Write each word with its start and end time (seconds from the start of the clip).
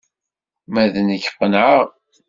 Ma 0.71 0.83
d 0.93 0.95
nekk, 1.07 1.25
qenɛeɣ. 1.37 1.87